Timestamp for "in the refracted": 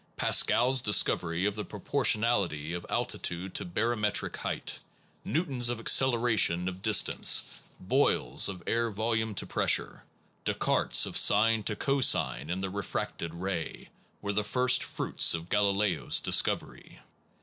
12.49-13.35